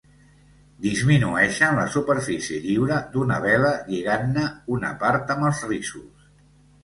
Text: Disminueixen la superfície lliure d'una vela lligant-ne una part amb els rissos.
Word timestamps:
Disminueixen 0.83 1.75
la 1.79 1.83
superfície 1.95 2.61
lliure 2.63 2.97
d'una 3.17 3.37
vela 3.45 3.75
lligant-ne 3.91 4.47
una 4.77 4.91
part 5.03 5.35
amb 5.35 5.49
els 5.51 5.61
rissos. 5.73 6.27